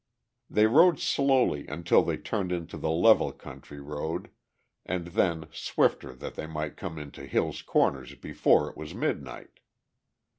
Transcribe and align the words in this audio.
They 0.49 0.65
rode 0.65 0.97
slowly 0.99 1.67
until 1.67 2.01
they 2.01 2.17
turned 2.17 2.51
into 2.51 2.75
the 2.75 2.89
level 2.89 3.31
county 3.31 3.77
road 3.77 4.31
and 4.83 5.05
then 5.09 5.47
swifter 5.51 6.15
that 6.15 6.33
they 6.33 6.47
might 6.47 6.75
come 6.75 6.97
into 6.97 7.27
Hill's 7.27 7.61
Corners 7.61 8.15
before 8.15 8.67
it 8.71 8.75
was 8.75 8.95
midnight. 8.95 9.59